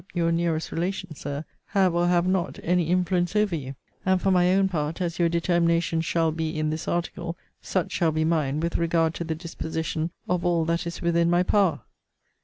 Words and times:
(your 0.15 0.31
nearest 0.31 0.71
relations, 0.71 1.19
Sir,) 1.19 1.45
have, 1.67 1.93
or 1.93 2.07
have 2.07 2.25
not, 2.25 2.57
any 2.63 2.85
influence 2.85 3.35
over 3.35 3.55
you. 3.55 3.75
And, 4.03 4.19
for 4.19 4.31
my 4.31 4.51
own 4.55 4.67
part, 4.67 4.99
as 4.99 5.19
your 5.19 5.29
determination 5.29 6.01
shall 6.01 6.31
be 6.31 6.57
in 6.57 6.71
this 6.71 6.87
article, 6.87 7.37
such 7.61 7.91
shall 7.91 8.11
be 8.11 8.25
mine, 8.25 8.61
with 8.61 8.77
regard 8.79 9.13
to 9.13 9.23
the 9.23 9.35
disposition 9.35 10.09
of 10.27 10.43
all 10.43 10.65
that 10.65 10.87
is 10.87 11.03
within 11.03 11.29
my 11.29 11.43
power. 11.43 11.81